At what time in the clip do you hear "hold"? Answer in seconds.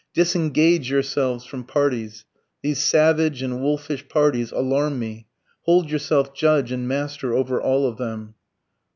5.65-5.91